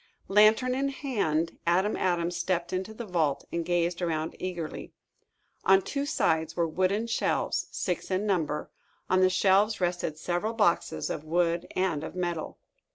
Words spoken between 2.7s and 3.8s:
into the vault and